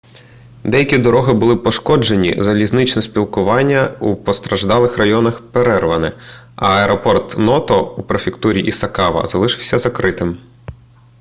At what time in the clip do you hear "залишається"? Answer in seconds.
9.27-9.79